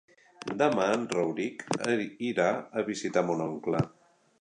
Demà 0.61 0.87
en 0.93 1.03
Rauric 1.11 1.63
irà 2.31 2.51
a 2.83 2.87
visitar 2.91 3.29
mon 3.31 3.49
oncle. 3.51 3.89